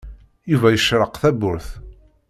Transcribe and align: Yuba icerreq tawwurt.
Yuba 0.51 0.67
icerreq 0.75 1.13
tawwurt. 1.21 1.67